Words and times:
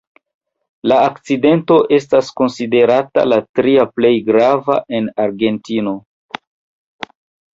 La 0.91 0.95
akcidento 1.07 1.75
estas 1.97 2.31
konsiderata 2.39 3.25
la 3.33 3.37
tria 3.59 3.85
plej 3.99 4.13
grava 4.31 4.77
de 4.95 5.01
Argentino. 5.27 5.93